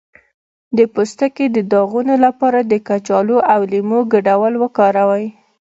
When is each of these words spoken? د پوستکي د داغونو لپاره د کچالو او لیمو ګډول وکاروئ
د 0.77 0.79
پوستکي 0.93 1.45
د 1.51 1.57
داغونو 1.71 2.15
لپاره 2.25 2.59
د 2.63 2.73
کچالو 2.87 3.37
او 3.53 3.59
لیمو 3.71 3.99
ګډول 4.13 4.53
وکاروئ 4.63 5.25